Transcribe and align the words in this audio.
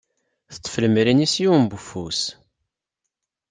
Teṭṭef 0.53 0.75
lemri-nni 0.83 1.27
s 1.33 1.35
yiwen 1.41 1.61
n 1.71 1.75
ufus. 1.77 2.21